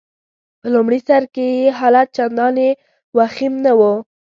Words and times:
په 0.59 0.67
لمړي 0.73 0.99
سر 1.07 1.23
کي 1.33 1.47
يې 1.59 1.67
حالت 1.79 2.07
چنداني 2.15 2.69
وخیم 3.17 3.53
نه 3.65 3.71
وو. 3.79 3.93